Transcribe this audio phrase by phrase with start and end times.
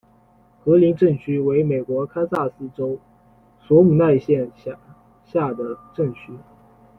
[0.65, 2.97] 格林镇区为美国堪萨斯州
[3.59, 4.75] 索姆奈县辖
[5.25, 6.33] 下的镇区。